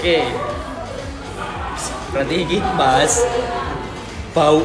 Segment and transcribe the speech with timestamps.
[0.00, 0.24] Oke.
[2.08, 3.20] Berarti iki bahas
[4.32, 4.64] bau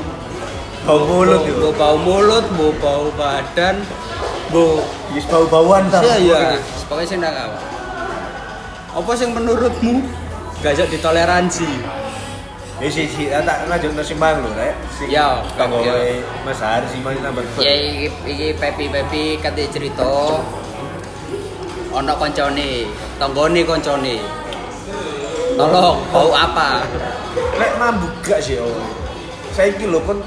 [0.88, 3.84] Bau mulut bau, bau, bau mulut, bau bau badan,
[4.48, 4.80] bau
[5.12, 6.00] Wis bau-bauan ta.
[6.00, 6.40] Iya iya.
[6.88, 7.60] Pokoknya sing ndak apa.
[8.96, 10.08] Apa sing menurutmu
[10.64, 11.68] gak iso ditoleransi?
[12.80, 14.72] Ya si si tak lanjut nasi mang lho, rek.
[14.96, 16.22] Si Ya, tanggo ya.
[16.48, 17.44] Mas Hari si mang nambah.
[17.60, 20.08] Ya iki iki Pepi Pepi kate cerita
[21.92, 22.88] ono koncone,
[23.20, 24.45] tanggane koncone.
[25.56, 26.84] Tolong, bau apa?
[27.56, 28.76] Lek mambu gak sih oh.
[29.56, 30.20] Saiki lho kon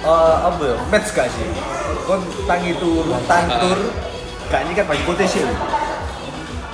[0.00, 0.76] eh apa ya?
[0.86, 1.50] Match gak sih?
[2.06, 3.78] Kon tangi turu, tantur.
[4.46, 5.42] Gak nyikat baju putih sih.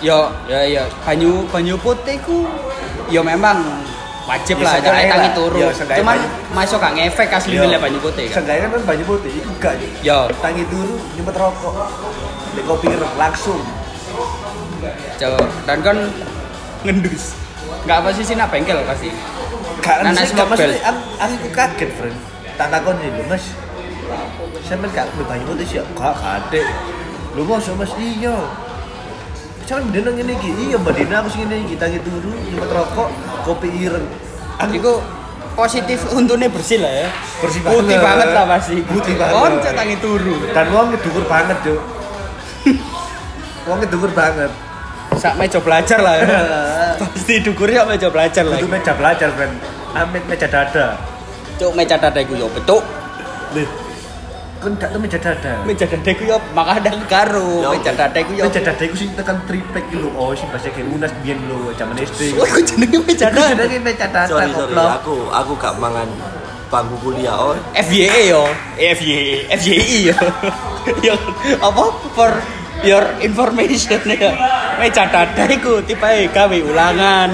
[0.04, 2.44] Yo, ya ya banyu banyu putih ku
[3.08, 3.64] yo memang
[4.28, 5.56] wajib Ya, lah jangan tangi turu.
[5.56, 8.44] Ya, Cuman banyu- masuk gak ngefek asli milih banyu putih kan.
[8.44, 9.80] Seenggaknya kan baju putih itu gak.
[10.04, 11.72] Yo, Tangi turu nyempet rokok.
[12.52, 13.64] Di kopi langsung.
[15.16, 15.96] coba dan kan
[16.84, 17.45] ngendus.
[17.86, 19.08] Gak apa sih nak bengkel pasti.
[19.78, 20.90] Gak Nah, sih gak maksudnya
[21.22, 22.16] aku, kaget, friend.
[22.58, 23.54] Tak takon lho, Mas.
[24.66, 25.78] Sampeyan gak banyu putih sih?
[25.94, 26.62] Gak gade.
[27.32, 28.34] Lho Mas, Mas iya.
[29.66, 30.50] Cuman dene ngene iki.
[30.66, 32.30] Iya, Mbak Dina aku sing ngene iki tangi turu,
[32.66, 33.08] rokok,
[33.42, 34.06] kopi ireng.
[34.58, 34.92] Aku Iku
[35.54, 37.08] positif untungnya bersih lah ya.
[37.42, 38.02] Bersih Putih banget.
[38.02, 38.76] banget lah pasti.
[38.82, 39.34] Putih banget.
[39.34, 40.34] Konco tangi turu.
[40.50, 41.80] dan wong ngedukur banget, Juk.
[43.66, 44.50] wong ngedukur banget.
[45.16, 46.26] Sak meja belajar lah ya.
[47.26, 48.54] pasti dukurnya meja belajar lah.
[48.54, 49.58] Itu meja belajar, friend.
[49.98, 50.94] Amit meja dada.
[51.58, 52.86] Cuk meja dada iku yo betuk.
[53.50, 53.66] Lih.
[54.62, 55.58] Kan gak tuh meja dada.
[55.66, 57.66] Meja dada iku yo makadang karo.
[57.66, 58.46] Ya, Meja dada iku yo.
[58.46, 60.14] Meja dada iku sing tekan triplek iki lho.
[60.14, 62.38] Oh, sing bahasa kayak Munas biyen lho, zaman SD.
[62.38, 63.58] Oh, iku jenenge meja dada.
[63.58, 66.06] Jenenge meja dada sorry sorry aku aku gak mangan
[66.70, 68.46] bangku kuliah oh FYE yo.
[68.78, 70.16] FYE, FYI yo.
[71.10, 71.14] yo
[71.58, 71.82] apa
[72.14, 72.30] for
[72.82, 74.32] your information ya.
[74.76, 77.30] Meja dada iku tipe gawe ulangan.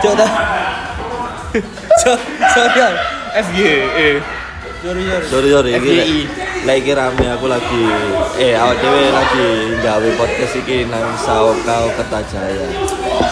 [0.00, 0.32] Dah.
[2.00, 2.16] So,
[2.54, 2.94] sorry.
[3.44, 4.22] FYE.
[4.80, 5.26] Sorry, sorry.
[5.28, 6.30] sorry sorry lek-
[6.64, 7.84] lek iki rame aku lagi
[8.40, 9.48] eh awak dhewe lagi
[9.84, 12.64] gawe podcast iki nang Saokao Kertajaya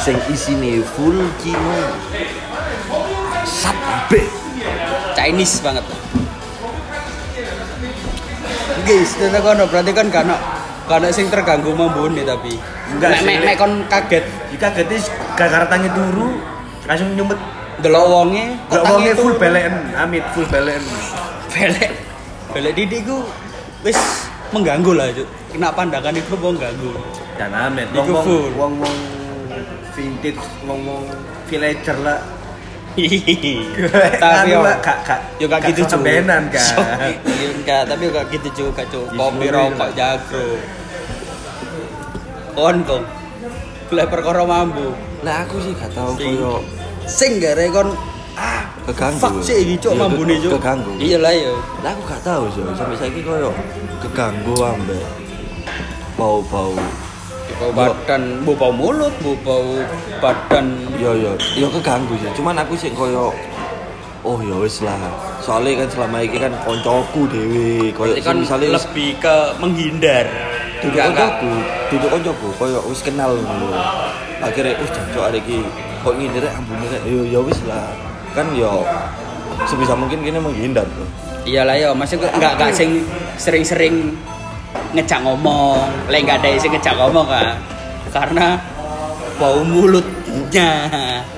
[0.04, 1.77] sing isine full kino
[3.48, 4.28] sabe
[5.16, 5.88] Chinese banget.
[8.88, 10.37] Guys, ternyata kono berarti kan karena
[10.88, 12.56] karena sing terganggu membuni tapi
[12.88, 16.41] Enggak sih, mek mek kon kaget Jika getis gara-gara tangi turu
[16.88, 17.37] langsung nyumet
[17.84, 20.81] delok wonge Gak tangi wongnya full belen, amit full belen.
[21.48, 21.93] belek
[22.48, 23.28] belek didik ku
[23.84, 23.98] wis
[24.48, 25.28] mengganggu lah Cuk.
[25.53, 26.93] kena pandangan itu mau ganggu
[27.37, 28.48] Dan amit, wong full.
[28.56, 28.97] wong wong
[29.93, 31.04] vintage, wong wong
[31.47, 32.19] villager lah.
[32.97, 36.75] Tapi yo Anu lah, gak gak yo gak gitu cuy tembenan kan.
[37.25, 37.82] iya enggak.
[37.87, 38.84] Tapi yo gak gitu cuy Ya,
[39.15, 40.44] kopi rokok jago.
[42.54, 43.04] Kon kong.
[43.88, 44.93] Lek perkara mambu.
[45.22, 46.62] Lah aku sih gak tau koyo
[47.09, 47.88] sing gara kon
[48.37, 49.19] ah Keganggu.
[49.19, 50.53] fuck sih iki cuk Iya, mambune cuk.
[50.60, 50.93] Keganggu.
[51.00, 53.50] iya lah yo lah aku gak tau sih sampai saiki koyo
[53.98, 55.03] keganggu ambek
[56.15, 56.77] bau-bau
[57.58, 59.70] bau badan bau bau mulut bau bau
[60.22, 60.66] badan.
[60.96, 62.30] Yo yo yo keganggu sih.
[62.38, 63.34] Cuman aku sih koyo
[64.22, 64.96] oh ya wis lah.
[65.42, 67.91] Soalnya kan selama ini kan koncoku dewe.
[67.92, 70.26] Koyo kan misalnya lebih ke menghindar.
[70.78, 71.30] Duduk Enggak, enggak.
[71.42, 71.52] koncoku
[71.91, 72.48] duduk koncoku.
[72.56, 73.74] Koyo wis kenal ngono.
[74.38, 75.60] Akhirnya wis jancuk arek iki.
[76.06, 77.91] Kok ngindar ambune rek yo ya wis lah.
[78.32, 78.86] Kan yo
[79.66, 81.08] sebisa mungkin kini menghindar tuh
[81.48, 83.02] iyalah yo masih enggak enggak sing
[83.41, 84.14] sering-sering
[84.94, 85.84] ngejak ngomong.
[86.08, 87.56] Lek enggak ada sing ngejak ngomong kan
[88.08, 88.56] karena
[89.36, 90.70] bau mulutnya.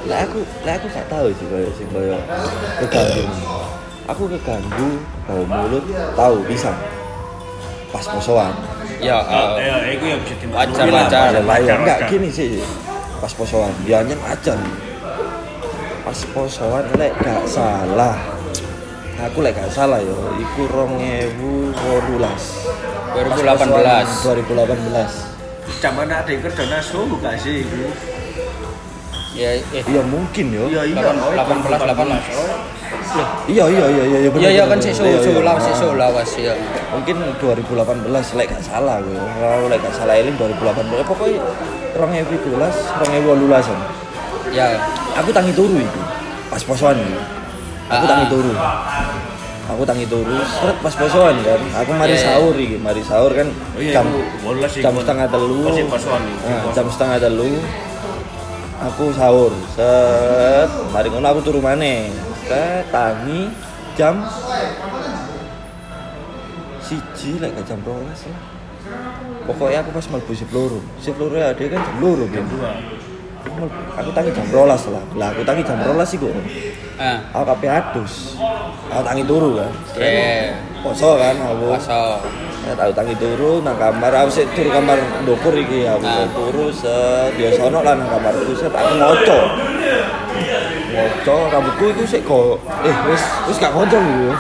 [0.07, 2.17] Lah aku lah aku gak tahu sih koyo sing koyo
[2.81, 3.25] keganggu.
[4.11, 4.91] Aku keganggu
[5.27, 6.73] bau mulut tahu bisa.
[7.91, 8.55] Pas posoan.
[9.01, 11.41] Ya Oh, eh, ya, itu yang bisa Wajar, lah, wajar.
[11.41, 12.61] wajar, enggak gini sih.
[13.17, 14.55] Pas posoan dia hanya aja
[16.01, 18.17] pas posoan lek gak salah.
[19.21, 20.65] Aku lek gak salah yo iku
[21.77, 22.70] wolulas
[23.11, 23.71] 2018
[24.23, 25.31] 2018
[25.81, 27.79] Zaman ada yang kerja nasu gak sih itu?
[29.31, 29.81] ya eh.
[29.81, 30.67] Iya mungkin yo.
[30.67, 30.95] Iya iya.
[30.99, 32.19] Delapan- 18 18
[33.49, 34.91] iya iya iya iya iya iya iya kan bener.
[34.91, 35.23] sik Iya, iya.
[35.23, 35.79] susu lawas sik Ah.
[35.79, 36.53] susu lawas ya
[36.91, 39.15] mungkin 2018 lek gak salah gue.
[39.15, 41.39] Kalau lek gak salah ini 2018 pokoknya
[41.93, 43.79] rong ewu tulas rong ewu wolulasan
[44.51, 44.67] ya.
[45.17, 46.01] Aku tangi turu itu
[46.47, 47.15] pas posoan itu
[47.89, 48.11] aku Ah.
[48.11, 48.53] tangi turu
[49.75, 51.61] aku tangi turu seret pas posoan kan.
[51.85, 52.27] Aku mari Iya, iya.
[52.27, 53.49] sahur iki mari sahur kan.
[53.51, 54.07] Oh iya, jam
[54.71, 55.61] sih, jam setengah telu.
[55.67, 56.23] Nah, posoan.
[56.75, 57.53] jam setengah telu.
[58.91, 59.53] Aku sahur.
[59.77, 62.11] Set mari ngono aku turu maneh.
[62.49, 63.51] Ke tangi
[63.95, 64.25] jam
[66.81, 68.61] siji lek gak jam 12 lah
[69.47, 70.81] pokoknya aku pas mlebu shift loro.
[71.03, 72.71] Shift loro ya dia kan jam loro jam dua.
[73.99, 75.05] Aku tangi jam rolas lah.
[75.17, 76.19] Lah aku tangi jam rolas sih
[77.01, 77.19] kok Ah.
[77.33, 78.37] aku kape adus.
[78.93, 80.53] Aku tangi turu kan Iya.
[80.85, 82.21] poso kan aku Poso.
[82.61, 86.29] Ya, tahu tangi turu nang kamar aku sik turu kamar ndukur iki aku Ah.
[86.29, 89.39] turu set biasa ono lah nang kamarku set aku ngoco.
[90.93, 94.37] Ngoco rambutku itu sik kok eh wis wis gak ngoco gitu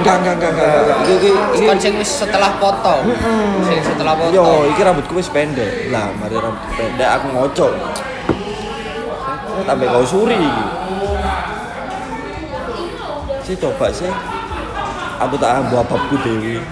[0.00, 0.98] enggak enggak enggak enggak enggak.
[1.04, 1.30] Iki iki
[1.60, 1.66] iki.
[1.68, 3.04] Kon sing wis setelah foto.
[3.68, 4.32] Sing setelah foto.
[4.32, 5.92] yo iki rambutku wis pendek.
[5.92, 7.68] Lah mari rambut pendek aku ngoco.
[9.60, 10.64] Tambah kau suri iki
[13.50, 14.06] sih coba sih
[15.18, 16.62] aku tak ambu ababku dewi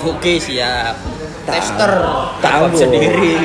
[0.00, 0.96] Oke, siap.
[1.44, 1.92] Tak- Tester.
[2.40, 2.72] tak ambo.
[2.72, 3.36] sendiri.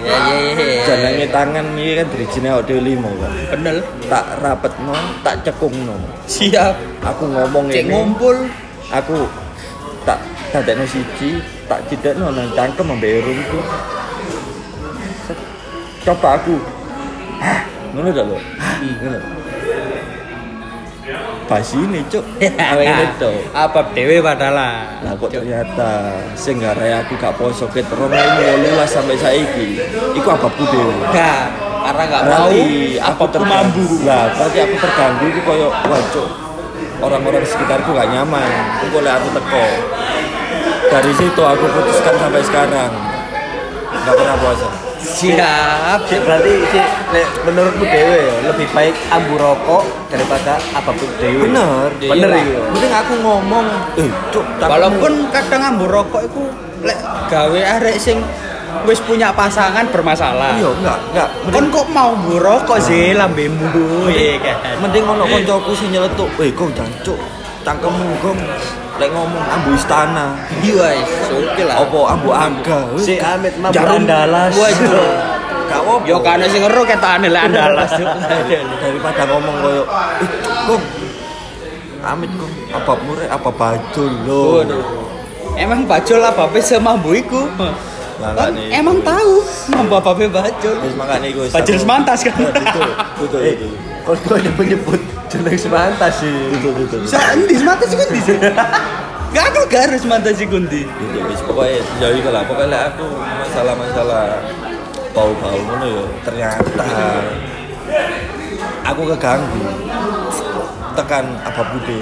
[0.00, 0.80] Ya ya ya.
[0.88, 3.84] jangan tangan ini kan dirijine awak dhewe limo kan Bener.
[4.08, 6.00] tak rapet no, tak cekung no.
[6.24, 6.80] Siap.
[7.04, 8.48] Aku ngomong Cek ini, ngumpul.
[8.88, 9.28] aku
[10.08, 10.16] tak
[10.56, 13.60] dadekno siji, tak cidekno nang cangkem irungku.
[15.28, 15.36] Set.
[16.08, 16.56] Coba aku.
[17.36, 17.60] Hah,
[17.92, 18.38] ngono dak lho.
[18.56, 19.20] Hah, ngono.
[21.50, 22.22] Pas ini, Cuk.
[22.70, 23.30] Awake to.
[23.50, 24.54] Apa dewe padahal.
[25.02, 29.82] Lah kok ternyata sing garai aku gak poso ket 2018 sampai saiki.
[30.14, 30.94] Iku ababku dhewe.
[31.10, 31.50] Enggak,
[31.82, 33.82] karena enggak mau apa aku aku terganggu.
[33.82, 34.06] mambu.
[34.06, 36.28] Lah, berarti aku terganggu itu koyo wancuk.
[37.02, 38.50] Orang-orang di sekitarku gak nyaman.
[38.86, 39.66] Itu oleh aku teko.
[40.86, 42.92] Dari situ aku putuskan sampai sekarang.
[44.06, 44.89] Gak pernah puasa.
[45.00, 45.98] Siap.
[46.06, 46.52] Sik, berarti
[47.10, 49.82] nek menurutmu dewe ya lebih baik ambu rokok
[50.12, 51.48] daripada apa pun dewe.
[51.48, 51.88] Bener.
[51.96, 52.40] Bener Iya.
[52.40, 52.52] iki.
[52.52, 52.60] ya.
[52.70, 53.66] Mending aku ngomong,
[53.96, 56.42] eh, cuk, Walaupun kadang ambu rokok itu
[56.84, 56.98] lek
[57.28, 58.20] gawe arek sing
[58.84, 60.56] wis punya pasangan bermasalah.
[60.56, 61.28] iya enggak, enggak.
[61.48, 64.56] Kon kok mau ambu rokok sih lambemu ya kan.
[64.84, 67.18] Mending ono koncoku sing nyeletuk, "Eh, kok jancuk,
[67.70, 68.40] cangkemmu gong
[68.98, 70.90] lek ngomong ambu istana, Iya,
[71.30, 71.76] oke lah.
[71.80, 74.52] opo ambu aga." Si Amit mah berandalas.
[74.52, 75.06] Waduh.
[75.70, 75.94] Gak apa.
[76.02, 77.90] Yo kan sing ngeru ketane lek andalas.
[78.82, 80.28] daripada ngomong koyo eh
[80.66, 80.82] kong
[82.02, 84.84] amit kong apa mure apa bajul lo Waduh.
[85.54, 87.46] Emang bajul apa pe semambu iku?
[88.20, 89.40] Lah, Kan emang tahu
[89.70, 90.74] mambu apa bajul.
[90.82, 92.34] wis makane iku Bajul semantas kan.
[92.36, 92.84] betul
[93.16, 93.72] betul Eh, betul
[94.02, 96.34] kok kok nyebut jeneng semantas sih.
[96.50, 98.38] betul betul Bisa endi semantas iku endi sih?
[99.34, 100.82] Gak ada garis semantas iku endi.
[100.90, 104.26] betul wis pokoknya ya iku lah pokoknya aku masalah-masalah
[105.10, 106.86] bau-bau ngono yo ternyata
[108.84, 109.62] aku keganggu
[110.94, 112.00] tekan apa bude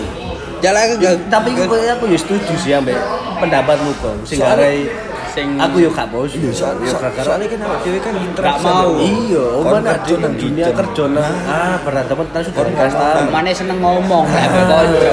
[0.59, 2.99] Jalan aku gak Tapi aku aku ya setuju sih ambek
[3.39, 4.11] pendapatmu kok.
[4.27, 4.91] Sing garai
[5.29, 6.31] sing aku yo gak bos.
[6.31, 8.91] Iya, so, so, soalnya kan awak dhewe kan interaksi Gak mau.
[8.97, 9.45] Iya,
[9.87, 13.27] kerja ada nang dunia kerja nang ah berhadapan kita sudah ngomong tahu.
[13.29, 15.13] Mana seneng ngomong lek kanca.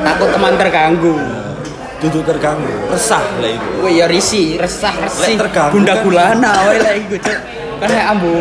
[0.00, 1.16] Takut teman terganggu.
[2.00, 5.36] duduk terganggu resah lah itu Wih ya risi, resah resi.
[5.36, 7.38] Lek terganggu Gunda kan- gulana wae lek iku cuk.
[7.76, 8.32] Kan ambu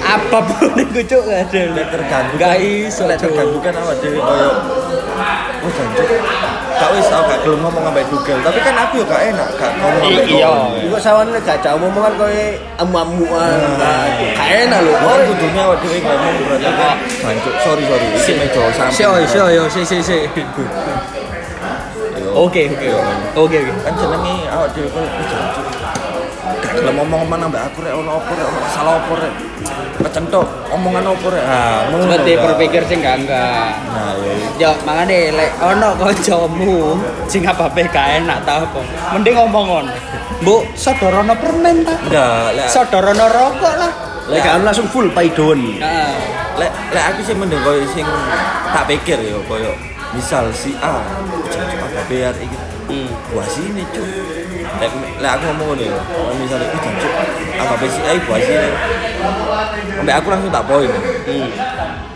[0.00, 1.84] apa pun iku cuk gak ada.
[1.92, 3.36] terganggu Gak iso lek cuk.
[3.36, 4.50] terganggu kan awak dhewe koyo
[5.64, 6.06] oh jancuk
[6.74, 9.72] gak wis aku gak gelem ngomong ambek dugel tapi kan aku yo gak enak gak
[9.80, 10.50] ngomong ambek iya.
[10.50, 10.76] kon.
[10.84, 12.44] Juga sawane gak jauh omongan koyo
[12.82, 13.58] amu-amuan.
[13.80, 14.04] Nah,
[14.36, 14.92] gak enak lho.
[14.92, 19.24] Kan kudunya awak dhewe ngomong berarti kan jancuk sorry sorry iki meja sampe Si oi,
[19.24, 20.18] si oi, si si si.
[22.34, 22.88] Oke, oke.
[23.38, 23.72] Oke, oke.
[23.86, 25.66] kan jenenge awak dhewe "Oh, jancuk
[26.44, 29.32] gak gelem ngomong-ngomong ambek aku rek ono apa rek ono masalah apa rek
[29.96, 33.68] kecentok omongan apa rek ah Berarti berpikir sing enggak enggak.
[33.88, 38.80] nah ya Ya makanya lek ono kancamu sing apa pe gak enak ta apa.
[39.12, 39.92] Mending ngomong ngono.
[40.40, 41.94] Mbok sodorono permen ta?
[42.00, 43.92] enggak lek Sodorono rokok lah.
[44.24, 45.60] Lek gak langsung full paidon.
[45.78, 46.14] Heeh.
[46.54, 48.06] lek lek aku sih mending koyo sing
[48.70, 49.74] tak pikir ya koyo
[50.10, 53.08] misal si A apa bayar iki Hmm.
[53.32, 54.04] buah sini cuk
[54.84, 55.96] lek lek aku ngomong ngono ya
[56.36, 57.12] misalnya iki jancuk
[57.56, 58.68] apa bayar si A buah sini
[59.96, 60.90] sampai aku langsung tak poin.
[61.24, 61.48] Hmm.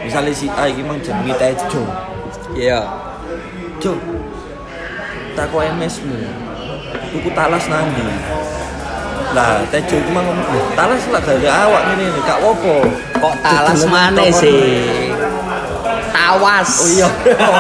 [0.05, 1.85] misalnya si A iki mang jenenge Tejo
[2.53, 2.81] Iya.
[3.81, 3.95] Jo
[5.33, 6.19] tak kok MS-mu
[7.15, 8.03] tuku talas nanti
[9.33, 12.75] lah Tejo itu mang ngomong "Loh, talas lah gak ada awak ngene ini gak apa
[13.19, 15.08] Kok talas mana sih?
[16.29, 16.69] Tawas.
[16.85, 17.09] Oh iya.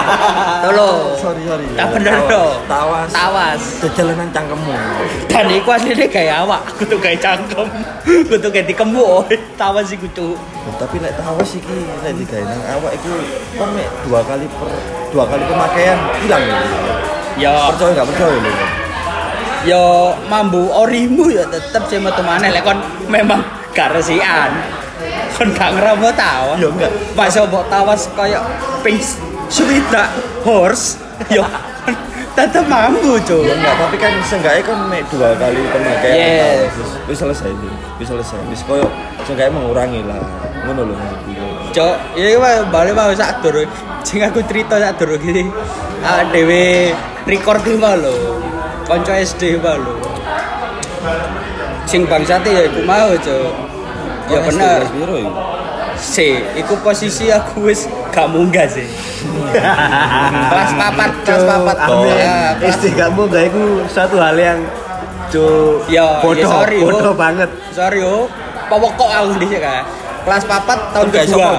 [0.69, 1.17] Tolo.
[1.17, 2.53] sorry sorry Tak bener dong.
[2.69, 3.61] tawas Tawas.
[3.97, 4.77] jalanan cangkemmu
[5.33, 7.65] Dan iku aslinya kayak awak, aku tuh kayak cangkem,
[8.29, 9.25] aku tuh kayak dikembu, oh,
[9.57, 10.37] tawas sih kucu.
[10.37, 13.09] Loh, tapi lek tawas iki lek digawe nang awak iku
[13.57, 13.73] kon
[14.05, 14.69] dua kali per
[15.17, 16.57] dua kali pemakaian hilang lho.
[17.41, 18.53] Ya, percaya gak percaya lho
[19.67, 23.41] ya mambu orimu ya tetep sih metu maneh lek kon memang
[23.73, 24.53] gak resian.
[25.39, 26.59] Kon gak ngramo tawas.
[26.59, 26.91] Ya enggak.
[27.15, 28.43] Masa mbok tawas kayak
[28.83, 28.99] ping
[29.47, 30.11] swidak
[30.43, 30.99] horse.
[31.31, 31.95] Ya kon
[32.35, 36.39] tetep mampu Ya cuk enggak, tapi kan seenggaknya kan mek dua kali pemakaian Yes.
[36.39, 36.59] tahu.
[36.63, 37.69] Wis- wis selesai itu.
[37.99, 38.39] Wis selesai.
[38.47, 38.87] Wis koyo
[39.23, 40.19] seenggaknya mengurangi lah.
[40.67, 41.47] Ngono lho maksudku.
[41.69, 43.61] cok ya mah balik mau sak dur
[44.01, 45.45] sing aku cerita sak dur gini
[46.01, 46.97] ah dewe
[47.29, 48.41] record iki mah lho
[48.89, 49.95] kanca SD mah lho
[51.85, 53.53] sing bangsate ya iku mau cok
[54.29, 55.31] ya Oh, Biro ya.
[55.97, 58.87] si iku posisi aku wis gak munggah sih.
[60.51, 61.77] Kelas papat kelas papat.
[61.89, 64.59] Oh, ya kelas SD kamu gak itu satu hal yang
[65.29, 65.45] cu
[65.87, 67.15] Ya, bodoh, ya sorry, bodoh oh.
[67.15, 67.51] banget.
[67.73, 68.31] sorry yo.
[68.69, 69.83] Pokok aku di sini kan
[70.23, 71.51] kelas papat tahun kedua.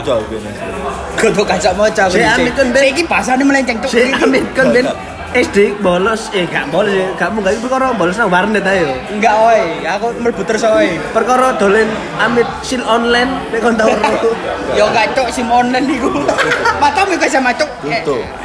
[1.18, 2.38] kudu kacak moca aku Si dhisik.
[2.38, 2.84] Amit kan, Ben.
[2.86, 4.86] iki bahasane melenceng cok Si Amit kan ben
[5.30, 8.98] SD bolos, eh gak bolos ya, kamu gak itu perkara bolos nang warnet ayo.
[9.14, 11.86] enggak oi aku mlebu terus oi Perkara dolen
[12.18, 13.94] Amit sil online nek kon tau
[14.78, 16.10] yo gak cok sim online niku
[16.82, 17.70] matamu kok sama cok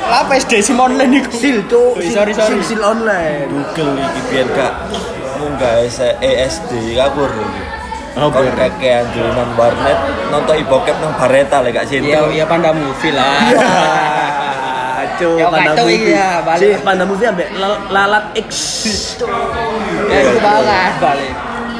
[0.05, 1.65] apa SD sim online niku Sil
[1.97, 2.61] Wih, sorry, sorry.
[2.61, 3.49] sil sil online.
[3.49, 4.73] Google iki biyen gak
[5.41, 7.33] munggah S- ESD kabur.
[8.15, 8.55] Oh, bener.
[8.55, 9.99] kakean dolanan warnet
[10.31, 12.31] nonton ibokep nang Bareta lek gak iya sinten.
[12.31, 13.43] iya panda movie lah
[15.15, 15.97] Cu, Ya, panda kacau movie.
[15.97, 16.61] iki ya, balik.
[16.61, 18.51] Si panda movie ambek lal- lalat X.
[20.07, 20.93] ya itu banget.
[20.99, 21.33] Balik.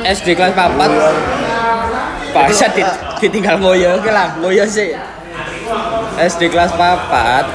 [0.05, 0.91] SD kelas papat
[2.31, 2.83] bahasa di,
[3.19, 4.93] ditinggal ngoyo oke lah ngoyo sih.
[6.15, 7.49] SD kelas papat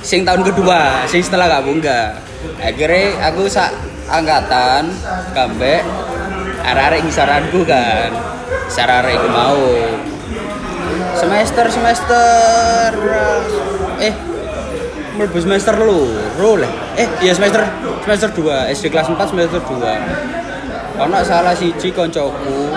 [0.00, 2.16] sing tahun kedua sing setelah gak bunga
[2.58, 3.70] akhirnya aku sak
[4.08, 4.88] angkatan
[5.30, 5.84] kambek
[6.60, 8.10] arek-arek ngisaranku kan.
[8.68, 9.64] Arek iku mau.
[11.14, 12.90] Semester semester
[13.98, 14.14] eh
[15.18, 16.14] mlebu semester lu
[16.54, 16.70] lah.
[16.94, 17.66] Eh iya semester
[18.06, 22.70] semester 2 SD kelas 4 semester 2 ono salah siji koncoku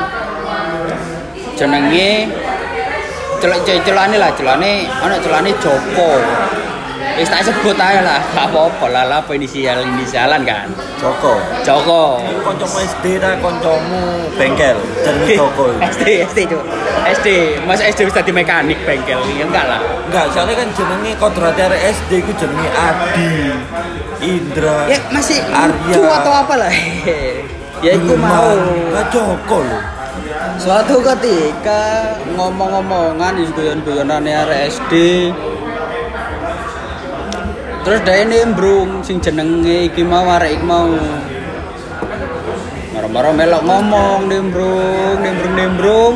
[1.54, 2.30] jenenge
[3.42, 6.10] celok celokane lah celokane ono celokane Joko
[7.22, 8.18] wis tak sebut ae lah.
[8.34, 9.04] Gak apa-apa lah.
[9.06, 10.66] Lah apa inisial inisialan kan?
[10.98, 11.38] Joko.
[11.62, 12.18] Joko.
[12.26, 14.78] Iku kancamu SD ta kancamu bengkel.
[15.06, 15.70] Jenenge Joko.
[15.78, 16.64] SD SD Cuk.
[17.14, 17.28] SD
[17.70, 19.22] masa SD wis dadi mekanik bengkel?
[19.38, 19.82] Ya enggak lah.
[20.10, 23.32] Enggak, soalnya kan jenenge kodrat arek SD iku jenenge Adi,
[24.22, 25.96] Indra, ya masih Arya.
[26.20, 26.74] atau apa lah?
[27.82, 28.54] Ya iku mau.
[28.94, 29.80] Lah Joko lho.
[30.62, 34.94] Suatu ketika ngomong-ngomongan di guyon-guyonan arek SD
[37.82, 40.86] Terus dia nimbrung sing jenenge iki mau arek iki mau.
[42.94, 46.16] Maro-maro melok ngomong nimbrung nimbrung nimbrung.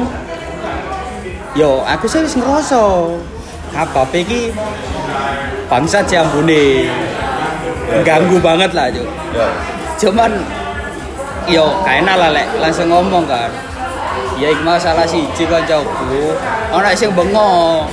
[1.58, 3.10] Yo aku sih wis ngerasa
[3.74, 4.54] apa iki
[5.66, 6.86] bangsa jambune.
[8.06, 9.10] Ganggu banget lah Cuk.
[9.34, 9.48] Ya.
[10.06, 10.32] cuman
[11.50, 12.46] yo kayak lah lek.
[12.62, 13.50] Langsung ngomong kan
[14.38, 16.38] ya iku mau salah siji kancaku.
[16.70, 17.90] Ana sing bengok.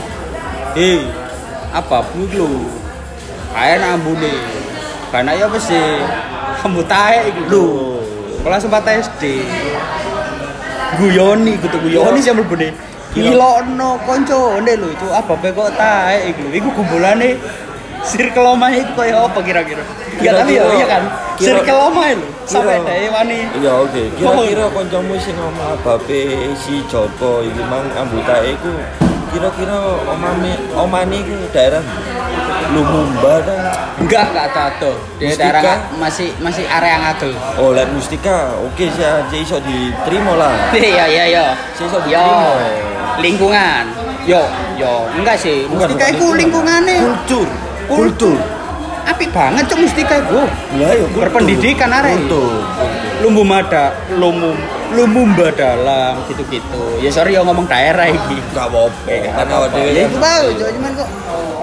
[0.76, 1.08] Hei
[1.72, 2.81] apa bu lu
[3.52, 4.32] kayak ambune
[5.12, 5.80] karena ya mesti
[6.64, 7.64] kamu tae iku lho
[8.42, 9.22] kelas 4 SD
[10.98, 12.72] guyoni kudu guyoni sing mlebune
[13.12, 17.36] Ilokno koncone lho itu apa pe kok tae iku iku kumpulane
[18.08, 19.84] circle omahe iku koyo apa kira-kira?
[20.18, 21.02] Ya tapi ya iya kan?
[21.36, 23.38] Circle omahe lho sampai kira- dae wani.
[23.60, 24.02] Iya oke.
[24.16, 26.20] Kira-kira kancamu sing ngomong abape
[26.56, 28.72] si Joko iki mang ambutae iku
[29.36, 29.76] kira-kira
[30.08, 31.84] omame omane iku daerah
[32.72, 33.54] Lumumba ta?
[33.98, 35.44] enggak enggak tato di Mustika?
[35.52, 38.36] daerah masih masih area ngagel Oh, Lek Mustika.
[38.62, 40.52] Oke sih aja iso diterima lah.
[40.74, 42.56] iya iya iya Sih iso yo diterima.
[43.18, 43.84] lingkungan
[44.24, 44.40] yo
[44.74, 46.80] yo enggak sih Bukan, mustika bukan iku lingkungan.
[46.82, 47.46] lingkungane Kultur.
[47.86, 48.36] kultur
[49.04, 50.42] apik banget cok mustika iku
[50.78, 51.20] Lah yo kultur.
[51.20, 52.14] Berpendidikan, arek.
[52.16, 52.50] Kultur.
[53.20, 54.56] lumbu mada lumum
[54.92, 57.00] lumumba dalam gitu-gitu.
[57.00, 59.14] Ya sorry ya ngomong daerah iki Enggak apa-apa.
[59.32, 60.68] Kan awak dhewe ya itu bau Cok.
[60.76, 61.08] cuman kok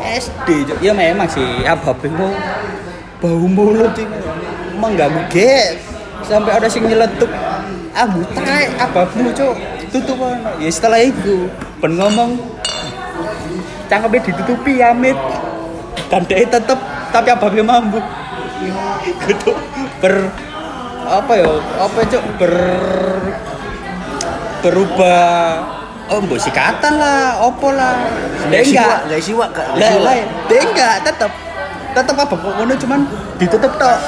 [0.09, 0.47] SD
[0.81, 2.33] ya memang sih apa mau
[3.21, 4.17] bau mulut ini.
[4.79, 5.77] Mengganggu get
[6.25, 7.29] sampai ada sing nyeletuk
[7.93, 9.55] ah mutai apa cok
[9.89, 10.53] tutup ana.
[10.61, 11.49] ya setelah itu
[11.81, 12.37] ben ngomong
[13.89, 15.17] cangkemnya ditutupi amit.
[16.09, 16.79] Dan dia tetep
[17.13, 18.01] tapi apa mampu.
[19.29, 19.53] Gitu.
[20.01, 20.33] Ber
[21.05, 21.49] apa ya?
[21.79, 22.53] Apa cok ber
[24.59, 25.27] berubah.
[26.09, 27.95] Oh mbok sikatan lah opo lah.
[28.49, 28.97] Dia enggak.
[29.13, 30.15] Gak siwak, gak lah lah
[30.49, 30.95] enggak.
[31.05, 31.31] Tetep
[31.93, 32.33] tetep apa?
[32.33, 32.99] Kok ngono cuman
[33.37, 33.99] ditutup tok.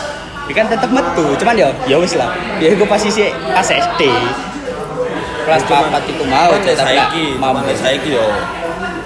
[0.52, 2.34] Kan tetep metu cuman ya ya wis lah.
[2.60, 4.02] Ya gue pasti sih pas SD
[5.42, 7.74] kelas papat itu mau nggak saiki, mampu.
[7.74, 8.26] saiki yo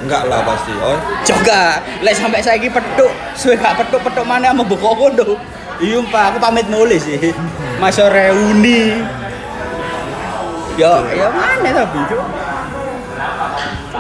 [0.06, 0.72] enggak lah pasti.
[0.78, 5.40] Oh, juga lek sampai saiki petuk suwe gak petuk petuk mana sama buku kondo
[5.82, 7.32] iya pak aku pamit nulis sih.
[7.80, 9.04] Masa reuni.
[10.76, 12.20] Ya ya mana tapi cuk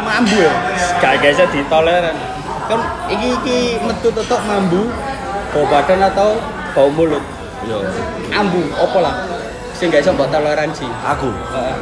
[0.05, 0.53] mambu ya?
[1.01, 2.15] Gak bisa ditoleran
[2.65, 4.89] kan iki iki metu tetok mambu
[5.53, 6.37] bau badan atau
[6.75, 7.23] bau mulut?
[7.65, 7.81] Yo.
[8.29, 9.25] ambu opo lah?
[9.73, 11.31] Sing gak iso mbok toleransi Aku.
[11.31, 11.75] Heeh.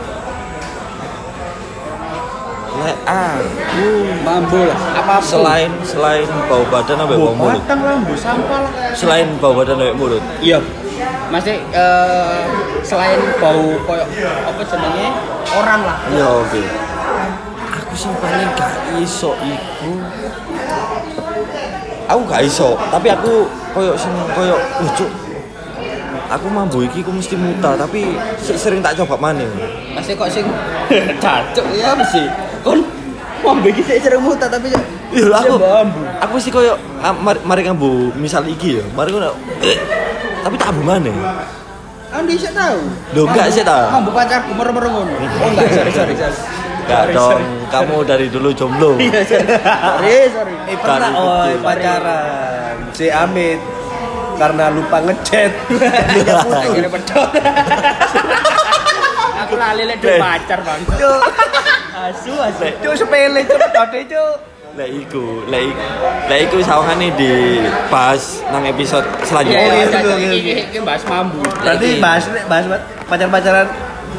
[2.73, 3.87] Lek aku
[4.25, 7.61] mambu lah apa pun selain selain bau badan apa bau mulut?
[7.61, 10.23] batang lah bu sampah lah Selain bau badan apa mulut?
[10.41, 10.57] iya
[11.29, 12.41] masih eh,
[12.81, 15.07] selain bau koyok apa jenenge
[15.53, 16.63] orang lah Ya oke.
[17.73, 19.91] Aku sing paling gak iso iku
[22.09, 25.07] Aku gak iso, tapi aku koyo sing koyo lucu.
[26.29, 29.49] Aku mambu iki aku mesti muta, tapi sering tak coba maning.
[29.93, 30.43] masih kok sing
[31.23, 32.25] cacuk ya mesti
[33.43, 34.79] mambu iki sik sering muta tapi ya
[35.11, 35.55] Iya lah, aku.
[36.19, 37.85] Aku mesti koyo ah, mari, mari ngambu
[38.15, 38.83] misal iki ya.
[38.89, 39.29] Mari ngono.
[39.59, 39.77] eh,
[40.39, 41.13] Tapi tak ambu maneh.
[42.05, 42.77] kan bisa tahu
[43.11, 43.89] Loh, enggak sih, tahu.
[43.89, 46.37] mambu pacarku merem-merem ngono oh enggak sorry sorry sorry
[46.83, 48.99] Gak Sorry, dong, kamu dari dulu jomblo.
[49.01, 49.47] iya sorry
[50.29, 51.63] sorry Eh pernah oh kecil.
[51.63, 53.57] pacaran si Amit
[54.33, 56.59] karena lupa ngechat jadinya putus.
[56.59, 57.29] akhirnya pedot
[59.39, 60.79] aku lali lek duwe pacar bang
[61.93, 64.35] asu asu cuk sepele cuk pedot cuk.
[64.73, 65.85] Lek iku, lek iku,
[66.25, 69.61] lek iku sawangane dibahas nang episode Iya, selanjutnya.
[69.61, 70.53] iya, iya, iya, iya, iya, iya.
[70.57, 71.37] iya, iya, bahas mambu.
[71.61, 72.65] Berarti bahas bahas
[73.05, 73.67] pacar-pacaran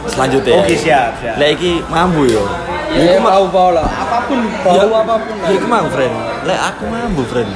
[0.04, 0.60] Selanjutnya.
[0.60, 1.34] Oke, siap, siap.
[1.40, 2.44] Lek iki mambu yo.
[2.92, 3.82] Iya, mau bau lah.
[3.82, 5.34] Apa pun, bau Ya, apa pun.
[5.34, 5.48] lah.
[5.48, 6.14] Ya iku mang, friend.
[6.44, 7.50] Lek aku mambu, friend.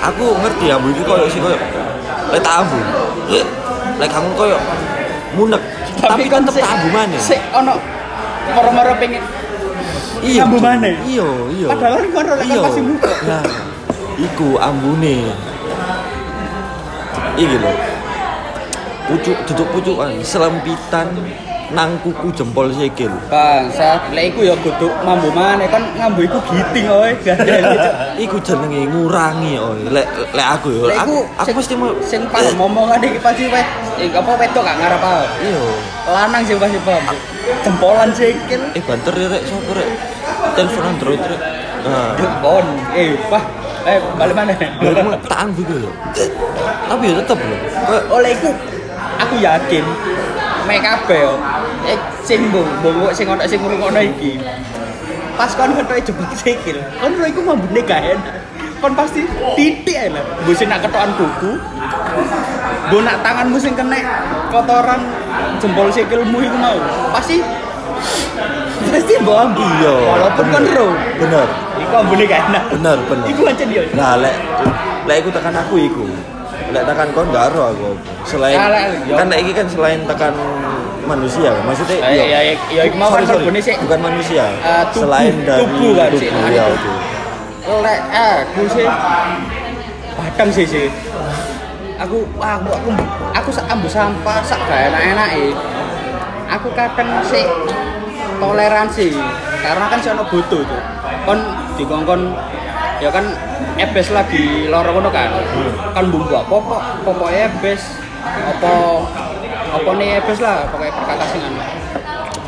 [0.00, 1.56] Aku ngerti ambu iki koyo sih koyo
[2.32, 2.78] lek tak ambu.
[4.00, 4.56] Lek kamu koyo
[5.34, 5.60] munek.
[5.94, 7.20] Tapi, kan tetep sik- tak ambu maneh.
[7.20, 7.74] Sik ono
[8.50, 9.22] moro-moro pengen
[10.20, 10.48] Iya.
[10.48, 10.64] ambu Cuk.
[10.64, 10.94] maneh?
[11.04, 11.66] Iya, iya.
[11.68, 12.60] Padahal kan ora lek Iya.
[12.64, 13.12] pasti buka.
[13.28, 13.44] Nah,
[14.16, 15.16] iku ambune.
[17.34, 17.72] Iki lho.
[19.04, 21.12] Pucuk duduk pucukan selempitan
[21.76, 23.12] nang kuku jempol sikil.
[23.28, 26.88] Bangsa, lek iku ya kudu mambu maneh kan ngambu iku giting
[27.26, 27.90] gandeng gitu.
[28.16, 29.80] Iku jenenge ngurangi oi.
[29.92, 30.88] Lek lek aku yo.
[30.88, 33.66] Lek Aku aku mesti mau sing pas momongan iki pasti wet.
[34.08, 35.12] Apa wedok gak ngarep apa.
[35.44, 35.62] Iya.
[36.08, 37.04] Lanang sing pasti paham.
[37.64, 38.62] Jempolan sikil.
[38.76, 39.88] Eh banter ya rek sapa rek?
[40.56, 41.40] Telepon Android rek.
[41.84, 42.66] Nah, Jempon.
[42.96, 43.44] Eh, Pak.
[43.84, 44.56] Eh, balik mana?
[45.28, 45.90] tak ambu iku lho.
[46.88, 47.56] Tapi ya tetep lho.
[47.84, 48.48] Kayak oleh iku
[49.20, 49.84] aku yakin
[50.64, 51.34] mek kabeh yo
[51.84, 54.40] eh sing mbok mbok sing ono sing ngrungokno iki
[55.36, 58.40] pas kon ketoke jebak sikil kon ro iku mambune gak enak
[58.80, 59.28] kon pasti
[59.60, 61.52] titik ae lah mbok sing nak ketokan kuku
[62.88, 64.00] mbok nak tanganmu sing kena
[64.48, 65.00] kotoran
[65.60, 66.78] jempol sikilmu iku mau
[67.24, 67.40] pasti
[68.84, 69.94] pasti ambil iya.
[69.96, 70.76] walaupun bener.
[70.76, 71.46] ro Bener.
[71.80, 73.26] iku ambune gak enak Bener, bener.
[73.32, 74.36] iku aja dia Nah, lek
[75.08, 76.04] lek iku tekan aku iku.
[76.68, 77.90] Lek tekan kon gak ero aku.
[78.28, 79.16] Selain Ah, lek- yo.
[79.16, 80.36] kan lek iki kan selain tekan
[81.04, 82.24] manusia, maksudnya Ya, yo.
[82.24, 83.76] ya, ya, ya, iku mau kan sih.
[83.80, 84.44] bukan manusia.
[84.44, 86.92] Eh, tubuh, selain dari tubuh kan tubuh, nah, ya, itu.
[87.80, 88.86] lek aku sih
[90.14, 90.86] badang sih sih
[91.96, 92.90] aku aku aku
[93.32, 95.30] aku sak ambu sampah sak gak enak-enak
[96.50, 97.44] aku kadang sih
[98.40, 99.08] toleransi.
[99.64, 100.82] Karena kan sono butuh tuh.
[101.24, 101.40] Kon
[101.80, 102.36] dikongkon
[103.00, 103.24] ya kan
[103.80, 105.32] ebes lagi loro ngono kan.
[105.96, 106.82] Kan bumbu apa kok?
[107.04, 107.82] Pokok ebes.
[108.24, 108.72] Apa
[109.74, 111.62] apa nih ebes lah pokoknya perkata sing anu.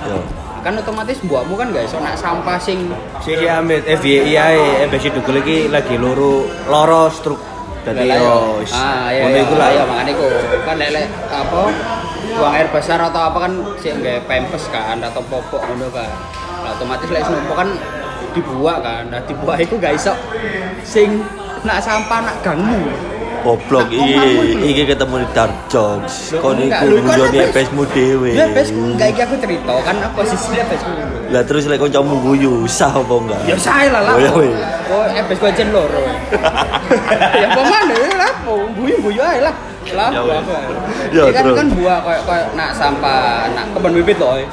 [0.07, 0.19] Yo.
[0.67, 2.91] kan otomatis buahmu kan gak iso nak sampah sing
[3.23, 7.39] Si si Amit FYI ae FBC Dugul iki lagi loro loro struk.
[7.87, 8.75] Dadi yo iya.
[8.75, 9.43] ah iya iya.
[9.47, 9.69] lah.
[9.71, 10.27] Iya makanya iku.
[10.67, 11.63] Kan lek lek apa
[12.35, 16.11] buang air besar atau apa kan sih nggak pempes kan atau popok ngono kan.
[16.65, 17.69] Nah, otomatis lek senompo kan
[18.35, 19.05] dibuat kan.
[19.09, 20.13] Nah dibuat itu gak iso
[20.83, 21.23] sing
[21.63, 22.83] nak sampah nak gangmu
[23.47, 24.19] Goblok iki
[24.67, 24.83] iki.
[24.91, 26.35] ketemu di Dark Jokes.
[26.43, 28.35] Kon iku ebes- pesmu dhewe.
[28.35, 30.83] ya bes enggak iki aku cerita kan aku posisinya bes
[31.31, 33.41] Lah terus lek kancamu guyu sah apa enggak?
[33.47, 34.15] ya saya lah lah.
[34.19, 34.59] Oh, ya,
[34.91, 36.03] oh eh gua jen loro
[37.43, 38.33] ya apa mana ya lah
[38.75, 39.55] buyu buyu aja lah
[39.93, 40.23] lah Ya.
[41.13, 41.57] Ya, kan terus.
[41.57, 43.23] kan buah kayak kayak nak sampah
[43.53, 44.49] nak kebun bibit loh eh.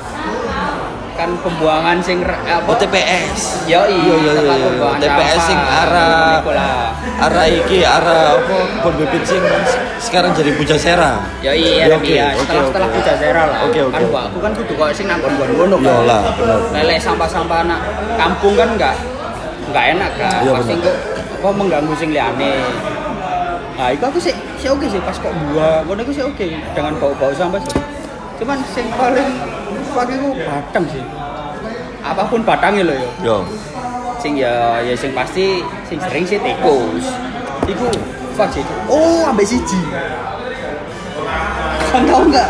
[1.13, 3.61] kan pembuangan sing apa Oh TPS.
[3.63, 4.89] Yo Iya, iya, iya.
[4.97, 5.45] TPS sampah.
[5.45, 6.41] sing arah
[7.21, 9.37] arah iki arah apa kebun bibit sing
[9.99, 11.21] sekarang jadi puja sera.
[11.39, 12.95] Yo iya Ya, oke, iya oke, setelah setelah oke.
[12.97, 13.59] puja zera lah.
[13.63, 14.09] Oke, oke, Kan oke.
[14.09, 16.01] buah aku kan kudu kok sing nang Iya kan.
[16.03, 16.21] lah.
[16.73, 17.79] Lele sampah-sampah anak
[18.15, 18.95] kampung kan enggak
[19.69, 20.41] enggak enak kan.
[20.41, 20.95] Iya, Pasti kok
[21.39, 22.53] kok mengganggu sing liyane.
[23.73, 26.95] Nah, itu aku sih sih oke sih pas kok buah, ngono iku sih oke dengan
[26.95, 27.75] bau-bau sampah sih.
[28.39, 29.27] Cuman sing paling
[29.91, 31.03] pakai ku batang sih.
[31.99, 33.09] Apa pun batangnya loh yo.
[33.27, 33.37] Yo.
[34.23, 37.11] sing ya ya sing pasti sing sering sih tikus
[37.67, 37.91] iku
[38.39, 39.75] fuck sih oh ambek siji
[41.91, 42.47] kan tau nggak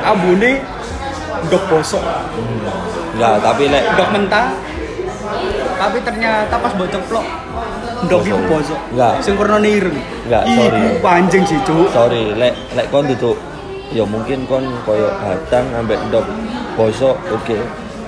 [0.00, 0.64] ambune
[1.52, 2.00] dok bosok
[3.14, 4.48] Enggak, tapi lek dok mentah
[5.76, 7.26] tapi ternyata pas bocok plok
[8.06, 8.80] ndok iku bosok.
[8.92, 9.14] Enggak.
[9.20, 9.98] Sing warnane ireng.
[10.28, 10.80] Enggak, sorry.
[10.80, 11.86] Iku panjang sih, Cuk.
[11.90, 13.36] sorry lek lek kon duduk
[13.94, 16.26] ya mungkin kon koyo batang ambek ndok
[16.74, 17.58] bosok oke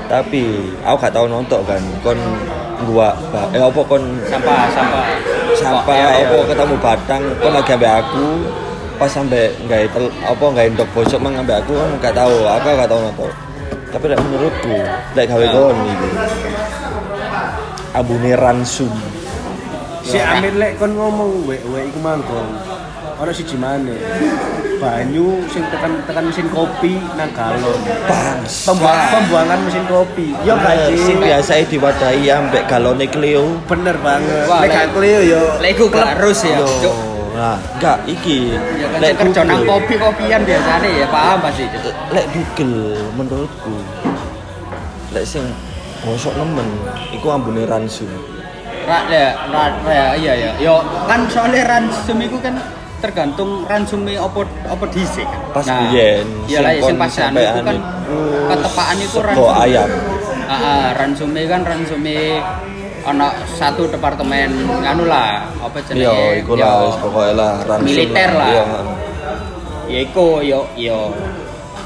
[0.07, 2.19] tapi aku gak tau nonton kan kon
[2.91, 3.15] gua
[3.55, 5.07] eh apa kon Sampah, sampah.
[5.55, 8.27] sampah Oh, apa ketemu batang kon lagi ambek aku
[8.97, 12.67] pas sampai nggak tel apa nggak ndok bosok mang ambek aku kan gak tahu aku
[12.75, 13.31] gak tau nonton
[13.95, 14.77] tapi lek menurutku
[15.15, 15.53] lek gawe Ya.
[15.55, 16.09] kon iki
[17.95, 18.91] abune ransum
[20.07, 22.47] Si Amir lek kon ngomong wek wek iku mangkon.
[23.19, 23.99] Ono siji maneh.
[24.79, 27.81] Banyu sing tekan tekan mesin kopi nang galon.
[28.07, 30.31] bangsa Pembuangan, pembuangan mesin kopi.
[30.47, 34.47] Yo gak Eh, sing biasa diwadahi ambek galone Cleo Bener banget.
[34.47, 35.43] Lek gak Cleo yo.
[35.59, 36.61] Lek iku harus ya.
[37.37, 38.55] Nah, enggak iki.
[38.55, 41.65] Ya kan Lek kerja nang kopi-kopian biasanya ya paham pasti.
[42.15, 43.77] Lek Google menurutku
[45.17, 45.43] lek sing
[46.05, 46.69] bosok nemen
[47.17, 48.36] iku ambune ransum.
[48.87, 50.51] Ra ya, ra, ya, iya ya.
[50.63, 50.79] Yo
[51.11, 52.55] kan soalnya ransum itu kan
[53.03, 55.27] tergantung ransume opo opo dhisik.
[55.51, 57.77] Pas biyen, Iya lah, sing sing kon pas anu sampean itu kan
[58.47, 59.51] ketepaan itu ransum.
[59.59, 59.89] ayam.
[60.47, 62.19] Ah, ah, ransume kan ransume
[63.07, 64.51] ana satu departemen
[64.83, 66.07] nganu lah, apa jenenge?
[66.07, 67.87] Iya, iku lah wis pokoke lah ransum.
[67.91, 68.49] Militer lah.
[68.55, 68.65] Iya.
[69.87, 71.11] Ya iku yo yo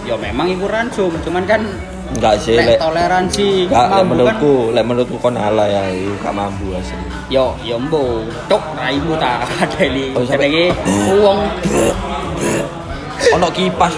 [0.04, 1.64] yo memang iku ransum, cuman kan
[2.10, 4.04] Enggak sih lek toleransi enggak lek kan?
[4.10, 7.06] menurutku, lek menurutku kon ala ya, iku gak mampu asli.
[7.30, 8.26] yo yo mbo.
[8.50, 10.74] Cuk raimu tak kadeli Oh, jenenge
[11.22, 11.38] wong
[13.30, 13.94] Ono kipas.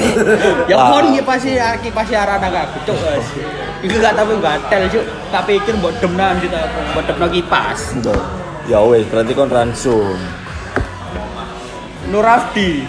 [0.70, 1.44] ya kon kipas
[1.84, 2.98] kipas arana aku cuk
[3.84, 5.04] iku gak tapi gatel cuk.
[5.30, 6.56] Tak pikir mbok demnan gitu
[6.92, 7.94] mbok demno kipas.
[8.66, 10.18] Ya wis, berarti kon ransum.
[12.10, 12.86] Nurafdi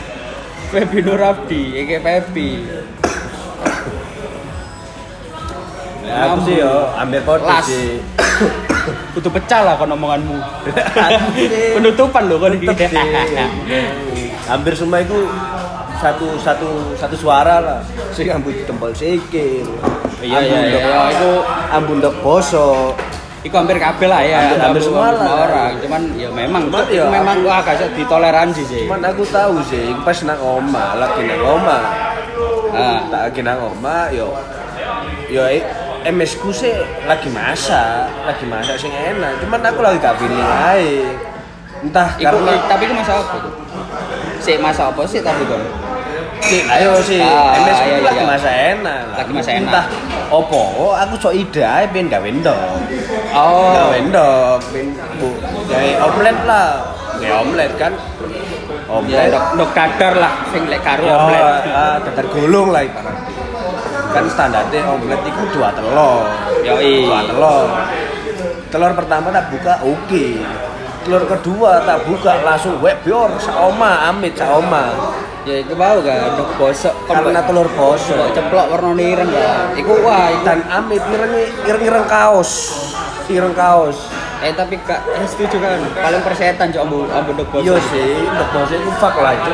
[0.70, 2.50] Febi Nurafdi iki Febi
[6.08, 7.68] Ya, aku sih yo ambil Las.
[7.68, 8.00] sih.
[9.14, 10.38] kudu pecah lah kon omonganmu
[11.76, 12.68] penutupan lho kon iki.
[14.48, 15.28] Hampir semua itu
[16.00, 17.80] satu satu satu suara lah.
[18.16, 19.68] Sing ambut tempel sikil.
[20.18, 20.80] Iya, iya, iya,
[21.14, 22.96] iku- ambundok bosok.
[23.46, 25.46] Iku hampir kabeh lah ya, Hampir- hampir semua lah.
[25.46, 25.72] orang.
[25.78, 28.84] Cuman ya memang, Cuman ya, memang wah gak ditoleransi sih.
[28.90, 31.78] Cuman aku tahu sih, pas nang oma, lagi nang oma.
[32.74, 33.00] Ah.
[33.08, 34.34] Tak lagi nang oma, yo
[35.30, 35.44] yo
[36.08, 36.72] MS ku sih
[37.04, 39.44] lagi masak, lagi masak sing enak.
[39.44, 41.04] Cuman aku lagi gak pilih ae.
[41.78, 43.54] Entah Iku, karena tapi iku masak apa tuh?
[44.40, 45.62] Si masak apa sih tapi kon?
[46.40, 48.26] sih, ayo sih, Ah, MS ku iya, lagi iya.
[48.26, 49.02] masak enak.
[49.14, 49.68] Lagi masak enak.
[49.68, 49.86] Entah
[50.30, 50.62] opo,
[50.96, 52.60] aku sok ide ae pengen gawe ndok.
[53.36, 53.74] Oh.
[53.74, 54.88] Gawe ndok, pengen
[55.20, 55.28] bu,
[55.68, 56.70] gawe omelet lah.
[57.20, 57.94] Gawe omelet kan.
[57.94, 59.28] Ya, Omelet.
[59.36, 61.44] dok, dok dadar lah, sing lek karo Ya, omelet.
[61.68, 63.37] ah, dadar gulung lah ibaratnya.
[64.18, 66.26] Kan standarnya omelet itu dua telur.
[66.66, 67.06] Yoi.
[67.06, 67.70] Dua telur.
[68.74, 70.26] Telur pertama tak buka oke.
[71.06, 74.90] Telur kedua tak buka langsung web bior saoma amit saoma.
[75.46, 79.78] Ya iku mau kan, dok bosok Karena telur bosok ceplok warna ireng kan.
[79.78, 82.74] Iku wah, iku dan amit ireng ireng kaos.
[83.30, 84.10] Ireng kaos.
[84.38, 85.78] eh tapi gak eh, setuju kan.
[85.94, 87.70] Paling persetan cok ambu ambu dok bosok.
[87.70, 89.54] Iya sih, ndok bosok itu fuck lah itu.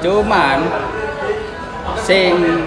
[0.00, 0.58] Cuman
[2.02, 2.64] sing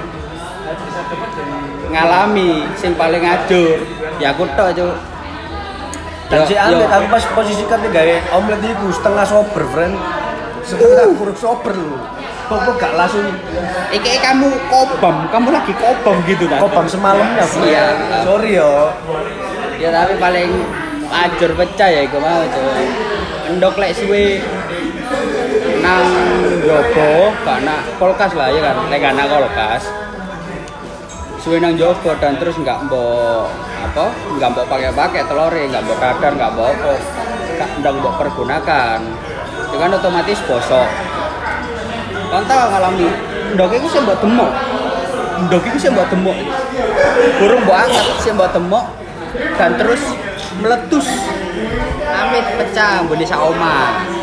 [1.91, 3.77] ngalami sing paling ajur
[4.17, 4.95] ya aku tok cuk
[6.31, 6.55] Dan si.
[6.55, 9.99] Amit aku pas posisi kan gawe omelet itu setengah sober, friend.
[10.63, 11.99] Setengah kurang sober lu.
[12.47, 13.23] Kok gak langsung
[13.91, 16.60] Iki kamu kobam, kamu lagi kobam gitu kan?
[16.63, 17.63] kopam semalamnya, Bro.
[17.67, 17.86] Iya.
[18.23, 18.91] Sorry yo.
[19.79, 20.51] Ya tapi paling
[21.12, 22.88] ajur pecah ya iku mau cuy.
[23.51, 24.39] Endok lek suwe
[25.84, 26.07] nang
[26.63, 29.84] jopo karena kulkas lah ya kan, lek ana kulkas.
[31.41, 33.49] Suwe nang jopo dan terus nggak mbok
[33.82, 34.13] apa?
[34.38, 36.93] Nggak mbok pakai-pakai telore, nggak mbok dadar, nggak mbok apa.
[37.82, 38.99] Nggak mbok pergunakan.
[39.65, 40.89] Itu kan otomatis bosok.
[42.30, 43.10] Kan tau ngalami
[43.58, 44.54] ndok iku sing mbok demok.
[45.49, 46.38] Ndok iku sing mbok demok.
[47.41, 48.86] Burung mbok angkat sing mbok demok
[49.58, 50.01] dan terus
[50.62, 51.10] meletus.
[52.21, 54.20] Amit pecah mbone sak omah.